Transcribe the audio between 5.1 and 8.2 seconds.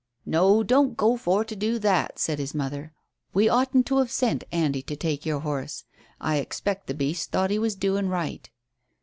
your horse. I expect the beast thought he was doing